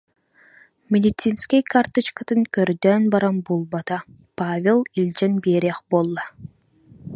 Медицинскэй 0.93 1.61
карточкатын 1.73 2.41
көрдөөн 2.57 3.03
баран 3.13 3.37
булбата, 3.47 3.97
Павел 4.39 4.79
илдьэн 4.99 5.33
биэриэх 5.43 5.79
буолла 5.89 6.25